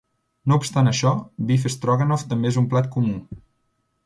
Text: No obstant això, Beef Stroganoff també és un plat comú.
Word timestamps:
No 0.51 0.55
obstant 0.61 0.89
això, 0.91 1.11
Beef 1.51 1.67
Stroganoff 1.75 2.25
també 2.33 2.53
és 2.55 2.59
un 2.63 2.69
plat 2.73 2.91
comú. 2.97 3.23